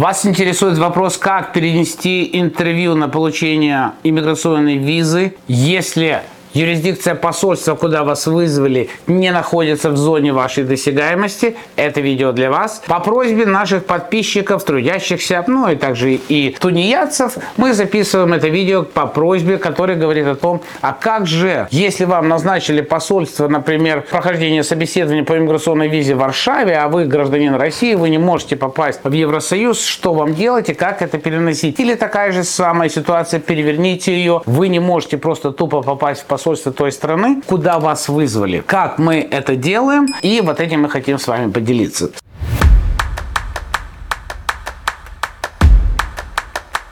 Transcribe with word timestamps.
Вас 0.00 0.24
интересует 0.24 0.78
вопрос, 0.78 1.18
как 1.18 1.52
перенести 1.52 2.30
интервью 2.32 2.94
на 2.94 3.10
получение 3.10 3.92
иммиграционной 4.02 4.78
визы, 4.78 5.34
если 5.46 6.22
юрисдикция 6.54 7.14
посольства, 7.14 7.74
куда 7.74 8.04
вас 8.04 8.26
вызвали, 8.26 8.90
не 9.06 9.30
находится 9.30 9.90
в 9.90 9.96
зоне 9.96 10.32
вашей 10.32 10.64
досягаемости, 10.64 11.56
это 11.76 12.00
видео 12.00 12.32
для 12.32 12.50
вас. 12.50 12.82
По 12.86 13.00
просьбе 13.00 13.46
наших 13.46 13.84
подписчиков, 13.84 14.64
трудящихся, 14.64 15.44
ну 15.46 15.70
и 15.70 15.76
также 15.76 16.14
и 16.14 16.56
тунеядцев, 16.58 17.36
мы 17.56 17.72
записываем 17.72 18.32
это 18.32 18.48
видео 18.48 18.82
по 18.82 19.06
просьбе, 19.06 19.58
которая 19.58 19.96
говорит 19.96 20.26
о 20.26 20.34
том, 20.34 20.60
а 20.80 20.92
как 20.92 21.26
же, 21.26 21.68
если 21.70 22.04
вам 22.04 22.28
назначили 22.28 22.80
посольство, 22.80 23.48
например, 23.48 24.02
прохождение 24.10 24.64
собеседования 24.64 25.24
по 25.24 25.36
иммиграционной 25.36 25.88
визе 25.88 26.14
в 26.14 26.18
Варшаве, 26.18 26.76
а 26.76 26.88
вы 26.88 27.04
гражданин 27.04 27.54
России, 27.54 27.94
вы 27.94 28.10
не 28.10 28.18
можете 28.18 28.56
попасть 28.56 29.00
в 29.02 29.12
Евросоюз, 29.12 29.82
что 29.84 30.14
вам 30.14 30.34
делать 30.34 30.68
и 30.68 30.74
как 30.74 31.02
это 31.02 31.18
переносить? 31.18 31.78
Или 31.80 31.94
такая 31.94 32.32
же 32.32 32.44
самая 32.44 32.88
ситуация, 32.88 33.40
переверните 33.40 34.12
ее, 34.12 34.42
вы 34.46 34.68
не 34.68 34.80
можете 34.80 35.16
просто 35.16 35.52
тупо 35.52 35.82
попасть 35.82 36.22
в 36.22 36.24
посольство 36.24 36.39
посольство 36.40 36.72
той 36.72 36.90
страны, 36.90 37.42
куда 37.46 37.78
вас 37.78 38.08
вызвали. 38.08 38.62
Как 38.66 38.98
мы 38.98 39.16
это 39.30 39.56
делаем, 39.56 40.06
и 40.22 40.40
вот 40.40 40.58
этим 40.58 40.82
мы 40.82 40.88
хотим 40.88 41.18
с 41.18 41.28
вами 41.28 41.50
поделиться. 41.50 42.10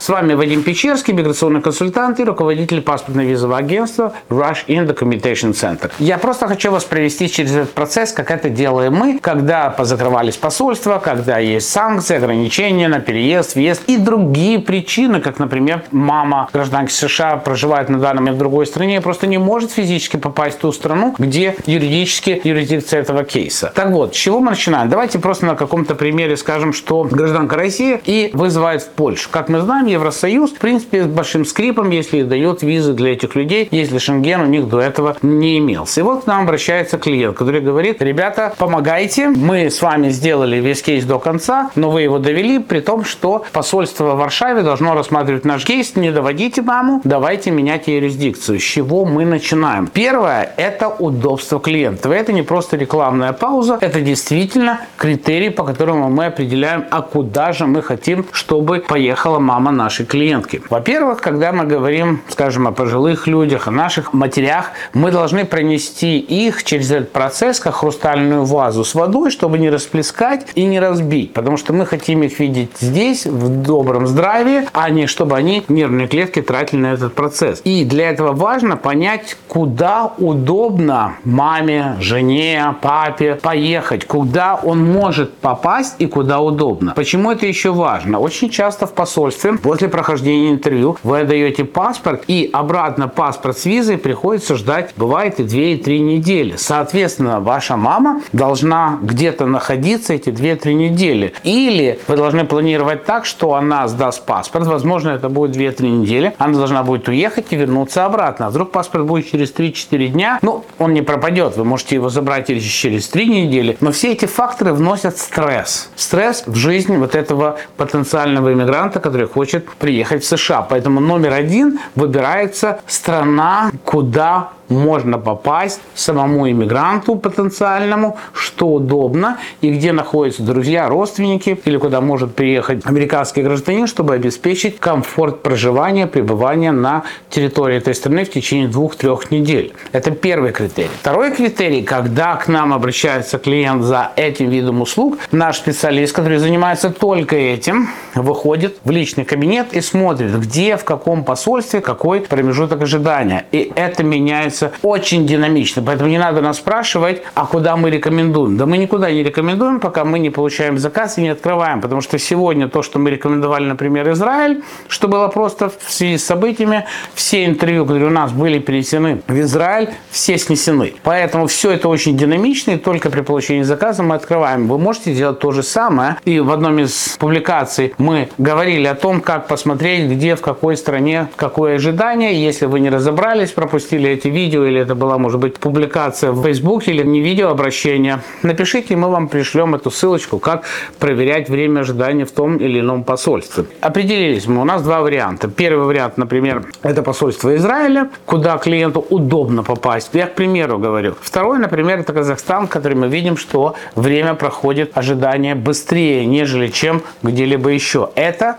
С 0.09 0.11
вами 0.11 0.33
Вадим 0.33 0.63
Печерский, 0.63 1.13
миграционный 1.13 1.61
консультант 1.61 2.19
и 2.19 2.23
руководитель 2.23 2.81
паспортно-визового 2.81 3.57
агентства 3.57 4.13
Rush 4.29 4.65
in 4.65 4.87
Documentation 4.87 5.51
Center. 5.51 5.91
Я 5.99 6.17
просто 6.17 6.47
хочу 6.47 6.71
вас 6.71 6.83
провести 6.83 7.29
через 7.29 7.51
этот 7.51 7.73
процесс, 7.73 8.11
как 8.11 8.31
это 8.31 8.49
делаем 8.49 8.95
мы, 8.95 9.19
когда 9.19 9.69
позакрывались 9.69 10.35
посольства, 10.35 10.97
когда 10.97 11.37
есть 11.37 11.69
санкции, 11.69 12.15
ограничения 12.15 12.87
на 12.87 13.01
переезд, 13.01 13.53
въезд 13.53 13.83
и 13.85 13.97
другие 13.97 14.57
причины, 14.57 15.21
как, 15.21 15.37
например, 15.37 15.83
мама 15.91 16.49
гражданки 16.51 16.91
США 16.91 17.37
проживает 17.37 17.89
на 17.89 17.99
данный 17.99 18.21
момент 18.21 18.37
в 18.37 18.39
другой 18.39 18.65
стране 18.65 18.97
и 18.97 19.01
просто 19.01 19.27
не 19.27 19.37
может 19.37 19.69
физически 19.69 20.17
попасть 20.17 20.57
в 20.57 20.61
ту 20.61 20.71
страну, 20.71 21.13
где 21.19 21.55
юридически 21.67 22.41
юрисдикция 22.43 23.01
этого 23.01 23.23
кейса. 23.23 23.71
Так 23.75 23.91
вот, 23.91 24.15
с 24.15 24.17
чего 24.17 24.39
мы 24.39 24.49
начинаем? 24.49 24.89
Давайте 24.89 25.19
просто 25.19 25.45
на 25.45 25.53
каком-то 25.53 25.93
примере 25.93 26.35
скажем, 26.35 26.73
что 26.73 27.03
гражданка 27.03 27.57
России 27.57 28.01
и 28.05 28.31
вызывает 28.33 28.81
в 28.81 28.89
Польшу. 28.89 29.29
Как 29.29 29.49
мы 29.49 29.59
знаем, 29.59 29.98
Евросоюз, 29.99 30.51
в 30.51 30.57
принципе, 30.59 31.03
с 31.03 31.07
большим 31.07 31.43
скрипом, 31.43 31.89
если 31.89 32.23
дает 32.23 32.63
визы 32.63 32.93
для 32.93 33.11
этих 33.11 33.35
людей, 33.35 33.67
если 33.69 33.97
Шенген 33.97 34.39
у 34.39 34.45
них 34.45 34.69
до 34.69 34.79
этого 34.79 35.17
не 35.21 35.57
имелся. 35.57 35.99
И 35.99 36.03
вот 36.03 36.23
к 36.23 36.27
нам 36.27 36.43
обращается 36.43 36.97
клиент, 36.97 37.35
который 37.35 37.59
говорит, 37.59 38.01
ребята, 38.01 38.53
помогайте, 38.57 39.27
мы 39.27 39.69
с 39.69 39.81
вами 39.81 40.07
сделали 40.07 40.55
весь 40.55 40.81
кейс 40.81 41.03
до 41.03 41.19
конца, 41.19 41.69
но 41.75 41.91
вы 41.91 42.03
его 42.03 42.17
довели, 42.17 42.59
при 42.59 42.79
том, 42.79 43.03
что 43.03 43.43
посольство 43.51 44.15
в 44.15 44.19
Варшаве 44.19 44.61
должно 44.61 44.93
рассматривать 44.93 45.43
наш 45.43 45.65
кейс, 45.65 45.97
не 45.97 46.11
доводите 46.11 46.61
маму, 46.61 47.01
давайте 47.03 47.51
менять 47.51 47.87
юрисдикцию. 47.87 48.59
С 48.59 48.63
чего 48.63 49.03
мы 49.03 49.25
начинаем? 49.25 49.87
Первое– 49.87 50.53
это 50.57 50.87
удобство 50.87 51.59
клиента. 51.59 52.09
Это 52.09 52.31
не 52.31 52.43
просто 52.43 52.77
рекламная 52.77 53.33
пауза, 53.33 53.77
это 53.81 53.99
действительно 53.99 54.79
критерий, 54.95 55.49
по 55.49 55.65
которому 55.65 56.09
мы 56.09 56.27
определяем, 56.27 56.85
а 56.89 57.01
куда 57.01 57.51
же 57.51 57.65
мы 57.65 57.81
хотим, 57.81 58.25
чтобы 58.31 58.79
поехала 58.79 59.39
мама 59.39 59.71
наша 59.71 59.88
нашей 59.89 60.05
клиентки. 60.05 60.61
Во-первых, 60.69 61.19
когда 61.19 61.51
мы 61.51 61.65
говорим, 61.65 62.21
скажем, 62.29 62.67
о 62.67 62.71
пожилых 62.71 63.25
людях, 63.25 63.67
о 63.67 63.71
наших 63.71 64.13
матерях, 64.13 64.65
мы 64.93 65.09
должны 65.09 65.45
пронести 65.45 66.19
их 66.19 66.63
через 66.63 66.91
этот 66.91 67.11
процесс, 67.11 67.59
как 67.59 67.73
хрустальную 67.73 68.45
вазу 68.45 68.83
с 68.83 68.93
водой, 68.93 69.31
чтобы 69.31 69.57
не 69.57 69.71
расплескать 69.71 70.45
и 70.53 70.65
не 70.65 70.79
разбить. 70.79 71.33
Потому 71.33 71.57
что 71.57 71.73
мы 71.73 71.87
хотим 71.87 72.21
их 72.21 72.39
видеть 72.39 72.69
здесь, 72.79 73.25
в 73.25 73.63
добром 73.63 74.05
здравии, 74.05 74.67
а 74.73 74.91
не 74.91 75.07
чтобы 75.07 75.35
они 75.35 75.63
нервные 75.69 76.07
клетки 76.07 76.43
тратили 76.43 76.81
на 76.81 76.93
этот 76.93 77.15
процесс. 77.15 77.61
И 77.63 77.83
для 77.83 78.11
этого 78.11 78.33
важно 78.33 78.77
понять, 78.77 79.37
куда 79.47 80.11
удобно 80.19 81.15
маме, 81.23 81.95
жене, 81.99 82.75
папе 82.79 83.39
поехать, 83.41 84.05
куда 84.05 84.53
он 84.53 84.85
может 84.85 85.33
попасть 85.37 85.95
и 85.97 86.05
куда 86.05 86.41
удобно. 86.41 86.93
Почему 86.95 87.31
это 87.31 87.47
еще 87.47 87.71
важно? 87.71 88.19
Очень 88.19 88.51
часто 88.51 88.85
в 88.85 88.93
посольстве 88.93 89.57
После 89.79 89.87
прохождения 89.87 90.51
интервью 90.51 90.97
вы 91.03 91.21
отдаете 91.21 91.63
паспорт, 91.63 92.25
и 92.27 92.49
обратно 92.51 93.07
паспорт 93.07 93.57
с 93.57 93.65
визой 93.65 93.97
приходится 93.97 94.55
ждать, 94.55 94.91
бывает 94.97 95.39
и 95.39 95.43
2, 95.43 95.57
и 95.57 95.77
3 95.77 96.01
недели. 96.01 96.55
Соответственно, 96.57 97.39
ваша 97.39 97.77
мама 97.77 98.21
должна 98.33 98.99
где-то 99.01 99.45
находиться 99.45 100.13
эти 100.13 100.31
2-3 100.31 100.73
недели. 100.73 101.33
Или 101.45 101.97
вы 102.09 102.17
должны 102.17 102.43
планировать 102.43 103.05
так, 103.05 103.25
что 103.25 103.53
она 103.53 103.87
сдаст 103.87 104.25
паспорт, 104.25 104.67
возможно, 104.67 105.11
это 105.11 105.29
будет 105.29 105.55
2-3 105.55 105.87
недели, 105.87 106.35
она 106.39 106.57
должна 106.57 106.83
будет 106.83 107.07
уехать 107.07 107.45
и 107.51 107.55
вернуться 107.55 108.03
обратно. 108.03 108.47
А 108.47 108.49
вдруг 108.49 108.71
паспорт 108.71 109.05
будет 109.05 109.31
через 109.31 109.53
3-4 109.53 110.07
дня, 110.07 110.39
ну, 110.41 110.65
он 110.77 110.93
не 110.93 111.03
пропадет, 111.03 111.55
вы 111.55 111.63
можете 111.63 111.95
его 111.95 112.09
забрать 112.09 112.49
или 112.49 112.59
через 112.59 113.07
3 113.07 113.27
недели, 113.27 113.77
но 113.79 113.93
все 113.93 114.11
эти 114.11 114.25
факторы 114.25 114.73
вносят 114.73 115.17
стресс. 115.17 115.89
Стресс 115.95 116.43
в 116.45 116.55
жизнь 116.55 116.97
вот 116.97 117.15
этого 117.15 117.59
потенциального 117.77 118.51
иммигранта, 118.51 118.99
который 118.99 119.29
хочет 119.29 119.58
хочет 119.59 119.77
приехать 119.77 120.23
в 120.23 120.27
США. 120.27 120.61
Поэтому 120.61 120.99
номер 120.99 121.33
один 121.33 121.79
выбирается 121.95 122.79
страна, 122.87 123.71
куда 123.85 124.49
можно 124.69 125.17
попасть 125.17 125.81
самому 125.95 126.49
иммигранту 126.49 127.15
потенциальному, 127.15 128.17
что 128.33 128.67
удобно, 128.67 129.37
и 129.61 129.71
где 129.71 129.91
находятся 129.91 130.43
друзья, 130.43 130.87
родственники, 130.87 131.59
или 131.65 131.77
куда 131.77 132.01
может 132.01 132.35
приехать 132.35 132.85
американский 132.85 133.41
гражданин, 133.41 133.87
чтобы 133.87 134.13
обеспечить 134.13 134.79
комфорт 134.79 135.41
проживания, 135.41 136.07
пребывания 136.07 136.71
на 136.71 137.03
территории 137.29 137.77
этой 137.77 137.95
страны 137.95 138.25
в 138.25 138.31
течение 138.31 138.67
двух-трех 138.67 139.31
недель. 139.31 139.73
Это 139.91 140.11
первый 140.11 140.51
критерий. 140.51 140.89
Второй 141.01 141.31
критерий, 141.31 141.81
когда 141.81 142.35
к 142.35 142.47
нам 142.47 142.71
обращается 142.73 143.39
клиент 143.39 143.83
за 143.83 144.11
этим 144.15 144.49
видом 144.49 144.81
услуг, 144.81 145.17
наш 145.31 145.57
специалист, 145.57 146.15
который 146.15 146.37
занимается 146.37 146.91
только 146.91 147.35
этим, 147.35 147.89
выходит 148.13 148.77
в 148.83 148.91
личный 148.91 149.25
кабинет 149.25 149.48
и 149.71 149.81
смотрит, 149.81 150.37
где, 150.39 150.77
в 150.77 150.83
каком 150.83 151.23
посольстве, 151.23 151.81
какой 151.81 152.21
промежуток 152.21 152.81
ожидания. 152.81 153.45
И 153.51 153.71
это 153.75 154.03
меняется 154.03 154.71
очень 154.81 155.25
динамично. 155.25 155.81
Поэтому 155.81 156.09
не 156.09 156.17
надо 156.17 156.41
нас 156.41 156.57
спрашивать, 156.57 157.21
а 157.35 157.45
куда 157.45 157.75
мы 157.75 157.89
рекомендуем. 157.89 158.57
Да 158.57 158.65
мы 158.65 158.77
никуда 158.77 159.11
не 159.11 159.23
рекомендуем, 159.23 159.79
пока 159.79 160.05
мы 160.05 160.19
не 160.19 160.29
получаем 160.29 160.77
заказ 160.77 161.17
и 161.17 161.21
не 161.21 161.29
открываем. 161.29 161.81
Потому 161.81 162.01
что 162.01 162.19
сегодня 162.19 162.67
то, 162.67 162.83
что 162.83 162.99
мы 162.99 163.09
рекомендовали, 163.09 163.65
например, 163.65 164.11
Израиль, 164.11 164.63
что 164.87 165.07
было 165.07 165.27
просто 165.27 165.69
в 165.69 165.91
связи 165.91 166.17
с 166.17 166.25
событиями, 166.25 166.85
все 167.13 167.45
интервью, 167.45 167.85
которые 167.85 168.07
у 168.07 168.13
нас 168.13 168.31
были 168.31 168.59
перенесены 168.59 169.21
в 169.27 169.39
Израиль, 169.39 169.89
все 170.11 170.37
снесены. 170.37 170.93
Поэтому 171.03 171.47
все 171.47 171.71
это 171.71 171.89
очень 171.89 172.17
динамично, 172.17 172.71
и 172.71 172.77
только 172.77 173.09
при 173.09 173.21
получении 173.21 173.63
заказа 173.63 174.03
мы 174.03 174.15
открываем. 174.15 174.67
Вы 174.67 174.77
можете 174.77 175.13
делать 175.13 175.39
то 175.39 175.51
же 175.51 175.63
самое. 175.63 176.17
И 176.25 176.39
в 176.39 176.51
одном 176.51 176.79
из 176.79 177.17
публикаций 177.19 177.93
мы 177.97 178.29
говорили 178.37 178.87
о 178.87 178.95
том, 178.95 179.21
как 179.21 179.38
посмотреть, 179.47 180.09
где, 180.09 180.35
в 180.35 180.41
какой 180.41 180.77
стране, 180.77 181.27
какое 181.35 181.75
ожидание. 181.75 182.43
Если 182.43 182.65
вы 182.65 182.79
не 182.79 182.89
разобрались, 182.89 183.51
пропустили 183.51 184.09
эти 184.09 184.27
видео, 184.27 184.65
или 184.65 184.81
это 184.81 184.95
была, 184.95 185.17
может 185.17 185.39
быть, 185.39 185.57
публикация 185.57 186.31
в 186.31 186.43
Facebook, 186.43 186.87
или 186.87 187.03
не 187.03 187.21
видео 187.21 187.49
обращение, 187.49 188.19
напишите, 188.43 188.95
мы 188.95 189.09
вам 189.09 189.27
пришлем 189.27 189.75
эту 189.75 189.91
ссылочку, 189.91 190.39
как 190.39 190.63
проверять 190.99 191.49
время 191.49 191.81
ожидания 191.81 192.25
в 192.25 192.31
том 192.31 192.57
или 192.57 192.79
ином 192.79 193.03
посольстве. 193.03 193.65
Определились 193.81 194.47
мы, 194.47 194.61
у 194.61 194.65
нас 194.65 194.81
два 194.81 195.01
варианта. 195.01 195.47
Первый 195.47 195.85
вариант, 195.85 196.17
например, 196.17 196.65
это 196.83 197.03
посольство 197.03 197.55
Израиля, 197.55 198.09
куда 198.25 198.57
клиенту 198.57 199.05
удобно 199.09 199.63
попасть. 199.63 200.09
Я, 200.13 200.27
к 200.27 200.35
примеру, 200.35 200.77
говорю. 200.79 201.15
Второй, 201.21 201.59
например, 201.59 201.99
это 201.99 202.13
Казахстан, 202.13 202.67
который 202.67 202.95
мы 202.95 203.07
видим, 203.07 203.37
что 203.37 203.75
время 203.95 204.33
проходит 204.33 204.97
ожидание 204.97 205.55
быстрее, 205.55 206.25
нежели 206.25 206.67
чем 206.67 207.01
где-либо 207.23 207.69
еще. 207.69 208.09
Это 208.15 208.57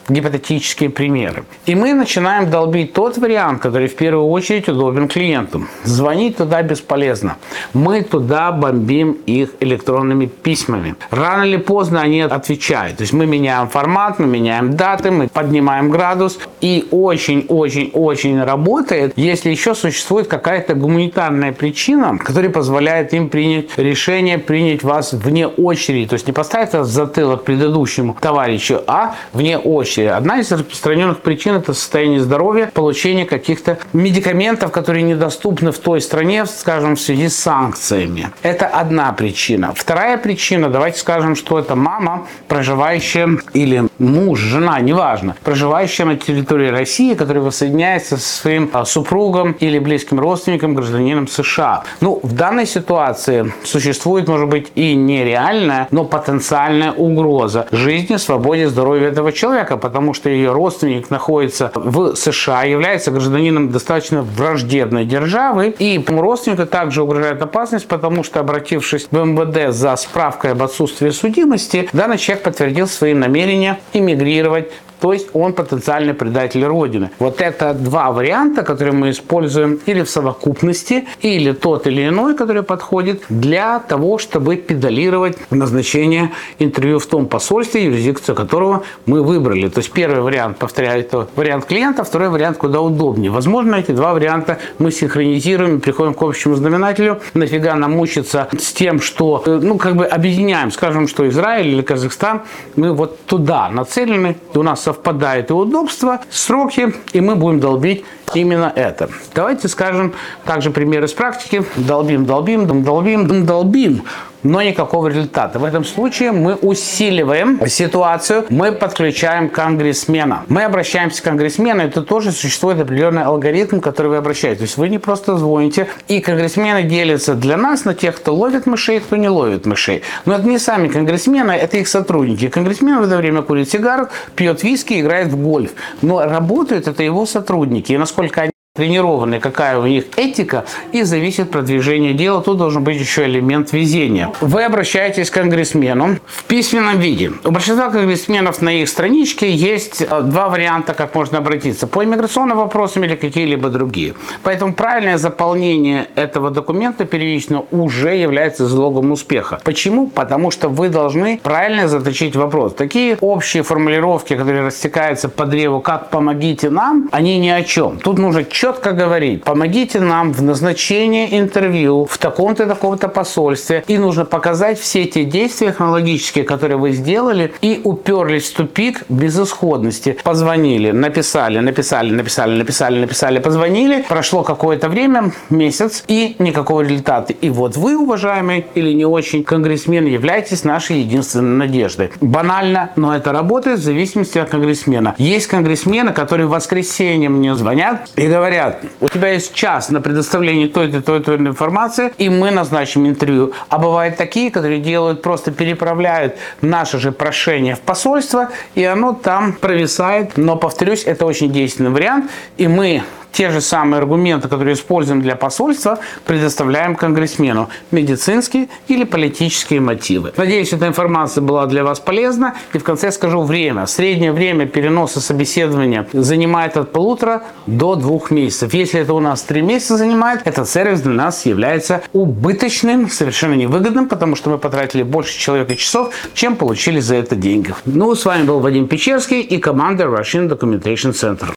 гипотетические 0.70 0.90
примеры. 0.90 1.44
И 1.66 1.74
мы 1.74 1.94
начинаем 1.94 2.50
долбить 2.50 2.92
тот 2.92 3.18
вариант, 3.18 3.62
который 3.62 3.88
в 3.88 3.96
первую 3.96 4.28
очередь 4.28 4.68
удобен 4.68 5.08
клиенту. 5.08 5.66
Звонить 5.84 6.36
туда 6.36 6.62
бесполезно. 6.62 7.36
Мы 7.74 8.02
туда 8.02 8.52
бомбим 8.52 9.16
их 9.26 9.50
электронными 9.60 10.26
письмами. 10.26 10.94
Рано 11.10 11.44
или 11.44 11.56
поздно 11.56 12.00
они 12.00 12.22
отвечают. 12.22 12.96
То 12.96 13.02
есть 13.02 13.12
мы 13.12 13.26
меняем 13.26 13.68
формат, 13.68 14.18
мы 14.18 14.26
меняем 14.26 14.76
даты, 14.76 15.10
мы 15.10 15.28
поднимаем 15.28 15.90
градус. 15.90 16.38
И 16.60 16.86
очень-очень-очень 16.90 18.42
работает, 18.42 19.12
если 19.16 19.50
еще 19.50 19.74
существует 19.74 20.26
какая-то 20.28 20.74
гуманитарная 20.74 21.52
причина, 21.52 22.18
которая 22.18 22.50
позволяет 22.50 23.14
им 23.14 23.28
принять 23.28 23.66
решение, 23.76 24.38
принять 24.38 24.82
вас 24.82 25.12
вне 25.12 25.46
очереди. 25.46 26.08
То 26.08 26.14
есть 26.14 26.26
не 26.26 26.32
поставить 26.32 26.72
вас 26.72 26.88
в 26.88 26.90
затылок 26.90 27.44
предыдущему 27.44 28.16
товарищу, 28.20 28.80
а 28.86 29.14
вне 29.32 29.58
очереди. 29.58 30.08
Одна 30.08 30.40
из 30.40 30.52
распространенных 30.60 31.20
причин– 31.20 31.54
это 31.56 31.74
состояние 31.74 32.20
здоровья, 32.20 32.70
получение 32.72 33.26
каких-то 33.26 33.78
медикаментов, 33.92 34.70
которые 34.70 35.02
недоступны 35.02 35.72
в 35.72 35.78
той 35.78 36.00
стране, 36.00 36.46
скажем, 36.46 36.96
в 36.96 37.00
связи 37.00 37.28
с 37.28 37.36
санкциями. 37.36 38.30
Это 38.42 38.66
одна 38.66 39.12
причина. 39.12 39.72
Вторая 39.74 40.16
причина, 40.18 40.68
давайте 40.68 40.98
скажем, 40.98 41.36
что 41.36 41.58
это 41.58 41.74
мама, 41.74 42.26
проживающая 42.48 43.28
или 43.52 43.89
муж, 44.00 44.40
жена, 44.40 44.80
неважно, 44.80 45.36
проживающая 45.44 46.06
на 46.06 46.16
территории 46.16 46.68
России, 46.68 47.14
который 47.14 47.42
воссоединяется 47.42 48.16
со 48.16 48.40
своим 48.40 48.70
а, 48.72 48.84
супругом 48.84 49.52
или 49.52 49.78
близким 49.78 50.18
родственником, 50.18 50.74
гражданином 50.74 51.28
США. 51.28 51.84
Ну, 52.00 52.20
в 52.22 52.32
данной 52.32 52.66
ситуации 52.66 53.52
существует, 53.64 54.28
может 54.28 54.48
быть, 54.48 54.72
и 54.74 54.94
нереальная, 54.94 55.88
но 55.90 56.04
потенциальная 56.04 56.92
угроза 56.92 57.66
жизни, 57.70 58.16
свободе, 58.16 58.68
здоровью 58.68 59.08
этого 59.08 59.32
человека, 59.32 59.76
потому 59.76 60.14
что 60.14 60.30
ее 60.30 60.52
родственник 60.52 61.10
находится 61.10 61.70
в 61.74 62.14
США, 62.14 62.64
является 62.64 63.10
гражданином 63.10 63.70
достаточно 63.70 64.22
враждебной 64.22 65.04
державы, 65.04 65.74
и 65.78 66.02
родственнику 66.08 66.66
также 66.66 67.02
угрожает 67.02 67.42
опасность, 67.42 67.86
потому 67.86 68.24
что, 68.24 68.40
обратившись 68.40 69.08
в 69.10 69.16
МВД 69.16 69.74
за 69.74 69.96
справкой 69.96 70.52
об 70.52 70.62
отсутствии 70.62 71.10
судимости, 71.10 71.88
данный 71.92 72.18
человек 72.18 72.44
подтвердил 72.44 72.86
свои 72.86 73.14
намерения 73.14 73.78
эмигрировать 73.92 74.70
то 75.00 75.12
есть 75.12 75.28
он 75.32 75.52
потенциальный 75.52 76.14
предатель 76.14 76.64
Родины. 76.64 77.10
Вот 77.18 77.40
это 77.40 77.74
два 77.74 78.12
варианта, 78.12 78.62
которые 78.62 78.94
мы 78.94 79.10
используем 79.10 79.80
или 79.86 80.02
в 80.02 80.10
совокупности, 80.10 81.06
или 81.22 81.52
тот 81.52 81.86
или 81.86 82.08
иной, 82.08 82.36
который 82.36 82.62
подходит 82.62 83.22
для 83.28 83.78
того, 83.80 84.18
чтобы 84.18 84.56
педалировать 84.56 85.38
назначение 85.50 86.30
интервью 86.58 86.98
в 86.98 87.06
том 87.06 87.26
посольстве, 87.26 87.84
юрисдикцию 87.84 88.34
которого 88.34 88.82
мы 89.06 89.22
выбрали. 89.22 89.68
То 89.68 89.78
есть 89.78 89.92
первый 89.92 90.20
вариант, 90.20 90.58
повторяю, 90.58 91.00
это 91.00 91.28
вариант 91.36 91.64
клиента, 91.64 92.04
второй 92.04 92.28
вариант 92.28 92.58
куда 92.58 92.80
удобнее. 92.80 93.30
Возможно, 93.30 93.76
эти 93.76 93.92
два 93.92 94.12
варианта 94.12 94.58
мы 94.78 94.90
синхронизируем 94.90 95.80
приходим 95.80 96.14
к 96.14 96.22
общему 96.22 96.54
знаменателю. 96.56 97.20
Нафига 97.34 97.74
нам 97.74 97.92
мучиться 97.92 98.48
с 98.58 98.72
тем, 98.72 99.00
что, 99.00 99.42
э, 99.46 99.60
ну, 99.62 99.78
как 99.78 99.96
бы 99.96 100.04
объединяем, 100.04 100.70
скажем, 100.70 101.08
что 101.08 101.28
Израиль 101.28 101.68
или 101.68 101.82
Казахстан, 101.82 102.42
мы 102.76 102.92
вот 102.92 103.24
туда 103.26 103.68
нацелены, 103.70 104.36
у 104.54 104.62
нас 104.62 104.89
совпадает 104.90 105.50
и 105.50 105.52
удобство, 105.52 106.20
сроки, 106.30 106.92
и 107.12 107.20
мы 107.20 107.36
будем 107.36 107.60
долбить 107.60 108.04
именно 108.34 108.72
это. 108.74 109.08
Давайте 109.34 109.68
скажем 109.68 110.14
также 110.44 110.70
пример 110.70 111.04
из 111.04 111.12
практики. 111.12 111.64
Долбим, 111.76 112.26
долбим, 112.26 112.82
долбим, 112.82 113.46
долбим 113.46 114.02
но 114.42 114.62
никакого 114.62 115.08
результата. 115.08 115.58
В 115.58 115.64
этом 115.64 115.84
случае 115.84 116.32
мы 116.32 116.54
усиливаем 116.54 117.60
ситуацию, 117.66 118.46
мы 118.48 118.72
подключаем 118.72 119.48
конгрессмена. 119.48 120.44
Мы 120.48 120.64
обращаемся 120.64 121.22
к 121.22 121.24
конгрессмену, 121.24 121.82
это 121.82 122.02
тоже 122.02 122.32
существует 122.32 122.80
определенный 122.80 123.22
алгоритм, 123.22 123.80
который 123.80 124.08
вы 124.08 124.16
обращаетесь. 124.16 124.58
То 124.58 124.64
есть 124.64 124.76
вы 124.76 124.88
не 124.88 124.98
просто 124.98 125.36
звоните, 125.36 125.88
и 126.08 126.20
конгрессмены 126.20 126.82
делятся 126.82 127.34
для 127.34 127.56
нас 127.56 127.84
на 127.84 127.94
тех, 127.94 128.16
кто 128.16 128.34
ловит 128.34 128.66
мышей, 128.66 129.00
кто 129.00 129.16
не 129.16 129.28
ловит 129.28 129.66
мышей. 129.66 130.02
Но 130.24 130.34
это 130.34 130.46
не 130.46 130.58
сами 130.58 130.88
конгрессмены, 130.88 131.52
это 131.52 131.78
их 131.78 131.88
сотрудники. 131.88 132.48
Конгрессмен 132.48 133.00
в 133.00 133.04
это 133.04 133.16
время 133.16 133.42
курит 133.42 133.70
сигару, 133.70 134.08
пьет 134.34 134.62
виски, 134.62 135.00
играет 135.00 135.28
в 135.28 135.36
гольф. 135.36 135.72
Но 136.02 136.22
работают 136.24 136.88
это 136.88 137.02
его 137.02 137.26
сотрудники. 137.26 137.92
И 137.92 137.98
насколько 137.98 138.42
они 138.42 138.49
тренированы, 138.74 139.40
какая 139.40 139.78
у 139.80 139.86
них 139.86 140.04
этика, 140.16 140.64
и 140.92 141.02
зависит 141.02 141.50
продвижение 141.50 142.14
дела. 142.14 142.40
Тут 142.40 142.58
должен 142.58 142.84
быть 142.84 143.00
еще 143.00 143.24
элемент 143.24 143.72
везения. 143.72 144.32
Вы 144.40 144.62
обращаетесь 144.62 145.28
к 145.28 145.34
конгрессмену 145.34 146.18
в 146.24 146.44
письменном 146.44 147.00
виде. 147.00 147.32
У 147.44 147.50
большинства 147.50 147.90
конгрессменов 147.90 148.62
на 148.62 148.80
их 148.80 148.88
страничке 148.88 149.50
есть 149.50 150.02
э, 150.02 150.20
два 150.22 150.48
варианта, 150.48 150.94
как 150.94 151.16
можно 151.16 151.38
обратиться. 151.38 151.88
По 151.88 152.04
иммиграционным 152.04 152.58
вопросам 152.58 153.02
или 153.02 153.16
какие-либо 153.16 153.70
другие. 153.70 154.14
Поэтому 154.44 154.72
правильное 154.72 155.18
заполнение 155.18 156.06
этого 156.14 156.52
документа 156.52 157.04
первично 157.04 157.64
уже 157.72 158.14
является 158.14 158.68
залогом 158.68 159.10
успеха. 159.10 159.60
Почему? 159.64 160.06
Потому 160.06 160.52
что 160.52 160.68
вы 160.68 160.90
должны 160.90 161.40
правильно 161.42 161.88
заточить 161.88 162.36
вопрос. 162.36 162.74
Такие 162.74 163.18
общие 163.20 163.64
формулировки, 163.64 164.36
которые 164.36 164.64
растекаются 164.64 165.28
по 165.28 165.44
древу, 165.44 165.80
как 165.80 166.10
«помогите 166.10 166.70
нам», 166.70 167.08
они 167.10 167.36
ни 167.40 167.48
о 167.48 167.64
чем. 167.64 167.98
Тут 167.98 168.18
нужно 168.18 168.44
четко 168.60 168.92
говорить, 168.92 169.42
помогите 169.42 170.00
нам 170.00 170.34
в 170.34 170.42
назначении 170.42 171.38
интервью 171.38 172.04
в 172.04 172.18
таком-то 172.18 172.66
таком-то 172.66 173.08
посольстве. 173.08 173.84
И 173.88 173.96
нужно 173.96 174.26
показать 174.26 174.78
все 174.78 175.06
те 175.06 175.24
действия 175.24 175.68
технологические, 175.68 176.44
которые 176.44 176.76
вы 176.76 176.92
сделали, 176.92 177.54
и 177.62 177.80
уперлись 177.82 178.50
в 178.50 178.56
тупик 178.56 179.04
безысходности. 179.08 180.18
Позвонили, 180.22 180.90
написали, 180.90 181.58
написали, 181.60 182.10
написали, 182.10 182.58
написали, 182.58 183.00
написали, 183.00 183.38
позвонили. 183.38 184.04
Прошло 184.06 184.42
какое-то 184.42 184.90
время, 184.90 185.32
месяц, 185.48 186.04
и 186.06 186.36
никакого 186.38 186.82
результата. 186.82 187.32
И 187.32 187.48
вот 187.48 187.78
вы, 187.78 187.96
уважаемый 187.96 188.66
или 188.74 188.92
не 188.92 189.06
очень 189.06 189.42
конгрессмен, 189.42 190.04
являетесь 190.04 190.64
нашей 190.64 191.00
единственной 191.00 191.56
надеждой. 191.56 192.10
Банально, 192.20 192.90
но 192.96 193.16
это 193.16 193.32
работает 193.32 193.78
в 193.78 193.82
зависимости 193.82 194.36
от 194.36 194.50
конгрессмена. 194.50 195.14
Есть 195.16 195.46
конгрессмены, 195.46 196.12
которые 196.12 196.46
в 196.46 196.50
воскресенье 196.50 197.30
мне 197.30 197.54
звонят 197.54 198.10
и 198.16 198.26
говорят, 198.26 198.49
говорят, 198.50 198.82
у 199.00 199.08
тебя 199.08 199.28
есть 199.28 199.54
час 199.54 199.90
на 199.90 200.00
предоставление 200.00 200.68
той-то, 200.68 201.02
той-то 201.02 201.36
информации, 201.36 202.12
и 202.18 202.28
мы 202.28 202.50
назначим 202.50 203.06
интервью. 203.06 203.52
А 203.68 203.78
бывают 203.78 204.16
такие, 204.16 204.50
которые 204.50 204.80
делают, 204.80 205.22
просто 205.22 205.52
переправляют 205.52 206.36
наше 206.60 206.98
же 206.98 207.12
прошение 207.12 207.74
в 207.76 207.80
посольство, 207.80 208.48
и 208.74 208.84
оно 208.84 209.12
там 209.12 209.52
провисает. 209.52 210.36
Но, 210.36 210.56
повторюсь, 210.56 211.04
это 211.04 211.26
очень 211.26 211.52
действенный 211.52 211.90
вариант, 211.90 212.30
и 212.56 212.66
мы 212.66 213.02
те 213.32 213.50
же 213.50 213.60
самые 213.60 213.98
аргументы, 213.98 214.48
которые 214.48 214.74
используем 214.74 215.22
для 215.22 215.36
посольства, 215.36 215.98
предоставляем 216.26 216.96
конгрессмену. 216.96 217.68
Медицинские 217.90 218.68
или 218.88 219.04
политические 219.04 219.80
мотивы. 219.80 220.32
Надеюсь, 220.36 220.72
эта 220.72 220.86
информация 220.86 221.42
была 221.42 221.66
для 221.66 221.84
вас 221.84 222.00
полезна. 222.00 222.54
И 222.72 222.78
в 222.78 222.84
конце 222.84 223.12
скажу 223.12 223.42
время. 223.42 223.86
Среднее 223.86 224.32
время 224.32 224.66
переноса 224.66 225.20
собеседования 225.20 226.06
занимает 226.12 226.76
от 226.76 226.92
полутора 226.92 227.42
до 227.66 227.94
двух 227.96 228.30
месяцев. 228.30 228.74
Если 228.74 229.00
это 229.00 229.14
у 229.14 229.20
нас 229.20 229.42
три 229.42 229.62
месяца 229.62 229.96
занимает, 229.96 230.42
этот 230.44 230.68
сервис 230.68 231.00
для 231.00 231.12
нас 231.12 231.46
является 231.46 232.02
убыточным, 232.12 233.08
совершенно 233.10 233.54
невыгодным, 233.54 234.08
потому 234.08 234.36
что 234.36 234.50
мы 234.50 234.58
потратили 234.58 235.02
больше 235.02 235.38
человека 235.38 235.76
часов, 235.76 236.12
чем 236.34 236.56
получили 236.56 237.00
за 237.00 237.16
это 237.16 237.36
деньги. 237.36 237.74
Ну, 237.86 238.14
с 238.14 238.24
вами 238.24 238.44
был 238.44 238.60
Вадим 238.60 238.88
Печерский 238.88 239.40
и 239.40 239.58
команда 239.58 240.04
Russian 240.04 240.48
Documentation 240.48 241.12
Center. 241.12 241.48